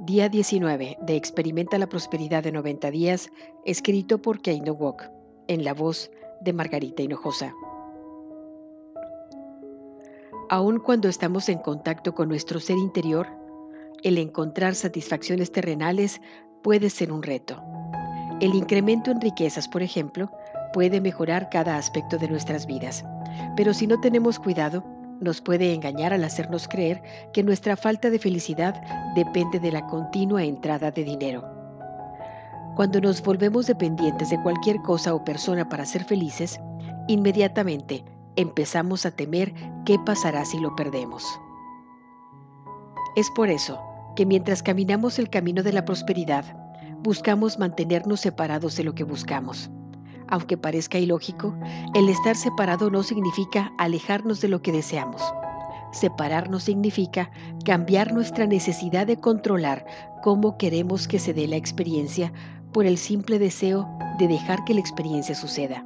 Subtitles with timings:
[0.00, 3.30] Día 19 de Experimenta la Prosperidad de 90 días,
[3.64, 5.02] escrito por Keino Wok,
[5.48, 7.52] en la voz de Margarita Hinojosa.
[10.50, 13.26] Aun cuando estamos en contacto con nuestro ser interior,
[14.04, 16.20] el encontrar satisfacciones terrenales
[16.62, 17.60] puede ser un reto.
[18.40, 20.30] El incremento en riquezas, por ejemplo,
[20.72, 23.04] puede mejorar cada aspecto de nuestras vidas,
[23.56, 24.84] pero si no tenemos cuidado,
[25.20, 28.80] nos puede engañar al hacernos creer que nuestra falta de felicidad
[29.14, 31.44] depende de la continua entrada de dinero.
[32.76, 36.60] Cuando nos volvemos dependientes de cualquier cosa o persona para ser felices,
[37.08, 38.04] inmediatamente
[38.36, 39.52] empezamos a temer
[39.84, 41.24] qué pasará si lo perdemos.
[43.16, 43.80] Es por eso
[44.14, 46.44] que mientras caminamos el camino de la prosperidad,
[47.00, 49.70] buscamos mantenernos separados de lo que buscamos.
[50.30, 51.54] Aunque parezca ilógico,
[51.94, 55.22] el estar separado no significa alejarnos de lo que deseamos.
[55.92, 57.30] Separarnos significa
[57.64, 59.86] cambiar nuestra necesidad de controlar
[60.22, 62.32] cómo queremos que se dé la experiencia
[62.72, 63.88] por el simple deseo
[64.18, 65.84] de dejar que la experiencia suceda.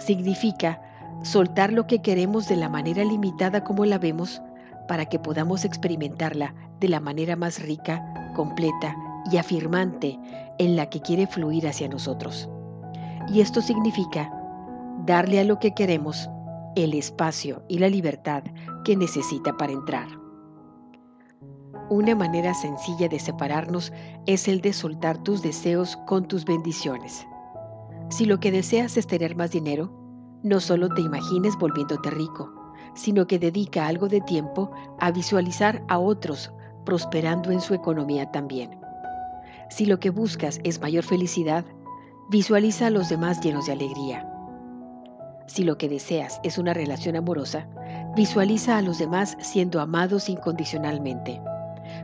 [0.00, 0.82] Significa
[1.22, 4.42] soltar lo que queremos de la manera limitada como la vemos
[4.88, 8.96] para que podamos experimentarla de la manera más rica, completa
[9.30, 10.18] y afirmante
[10.58, 12.48] en la que quiere fluir hacia nosotros.
[13.28, 14.32] Y esto significa
[15.06, 16.28] darle a lo que queremos
[16.76, 18.42] el espacio y la libertad
[18.84, 20.08] que necesita para entrar.
[21.90, 23.92] Una manera sencilla de separarnos
[24.26, 27.26] es el de soltar tus deseos con tus bendiciones.
[28.08, 29.92] Si lo que deseas es tener más dinero,
[30.42, 32.50] no solo te imagines volviéndote rico,
[32.94, 36.52] sino que dedica algo de tiempo a visualizar a otros
[36.84, 38.78] prosperando en su economía también.
[39.70, 41.64] Si lo que buscas es mayor felicidad,
[42.30, 44.26] Visualiza a los demás llenos de alegría.
[45.46, 47.68] Si lo que deseas es una relación amorosa,
[48.16, 51.40] visualiza a los demás siendo amados incondicionalmente.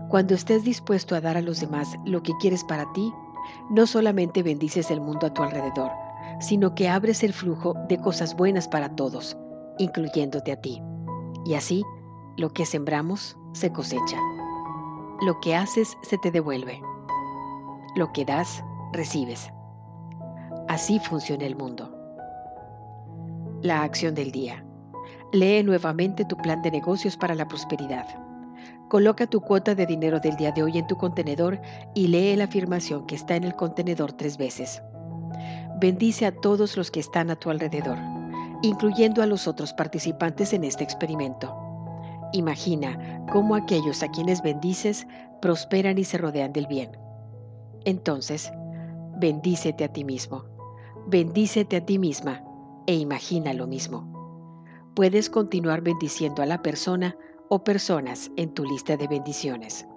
[0.09, 3.11] Cuando estés dispuesto a dar a los demás lo que quieres para ti,
[3.71, 5.91] no solamente bendices el mundo a tu alrededor,
[6.39, 9.39] sino que abres el flujo de cosas buenas para todos,
[9.79, 10.83] incluyéndote a ti.
[11.47, 11.83] Y así,
[12.37, 14.19] lo que sembramos se cosecha.
[15.23, 16.83] Lo que haces se te devuelve.
[17.97, 19.51] Lo que das, recibes.
[20.81, 21.95] Así funciona el mundo.
[23.61, 24.65] La acción del día.
[25.31, 28.07] Lee nuevamente tu plan de negocios para la prosperidad.
[28.89, 31.61] Coloca tu cuota de dinero del día de hoy en tu contenedor
[31.95, 34.83] y lee la afirmación que está en el contenedor tres veces.
[35.83, 37.99] Bendice a todos los que están a tu alrededor,
[38.63, 41.55] incluyendo a los otros participantes en este experimento.
[42.33, 45.07] Imagina cómo aquellos a quienes bendices
[45.43, 46.93] prosperan y se rodean del bien.
[47.85, 48.51] Entonces,
[49.19, 50.50] bendícete a ti mismo
[51.11, 52.41] Bendícete a ti misma
[52.87, 54.07] e imagina lo mismo.
[54.95, 57.17] Puedes continuar bendiciendo a la persona
[57.49, 59.89] o personas en tu lista de bendiciones.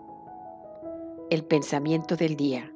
[1.29, 2.73] El pensamiento del día.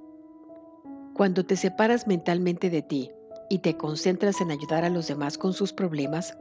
[1.16, 3.09] Cuando te separas mentalmente de ti
[3.50, 6.38] y te concentras en ayudar a los demás con sus problemas,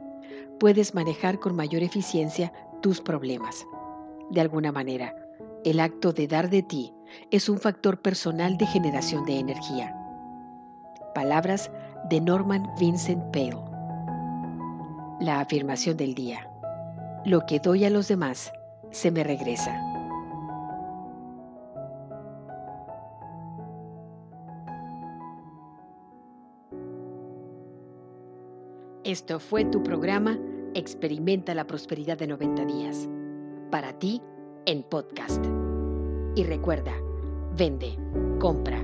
[0.59, 2.53] puedes manejar con mayor eficiencia
[2.83, 3.65] tus problemas.
[4.29, 5.15] De alguna manera,
[5.65, 6.93] el acto de dar de ti
[7.31, 9.95] es un factor personal de generación de energía.
[11.15, 11.71] Palabras
[12.05, 13.57] de Norman Vincent Pale.
[15.19, 16.49] La afirmación del día.
[17.25, 18.51] Lo que doy a los demás
[18.91, 19.75] se me regresa.
[29.03, 30.37] Esto fue tu programa
[30.73, 33.07] Experimenta la Prosperidad de 90 días.
[33.71, 34.21] Para ti,
[34.65, 35.43] en podcast.
[36.35, 36.93] Y recuerda,
[37.57, 37.97] vende,
[38.39, 38.83] compra,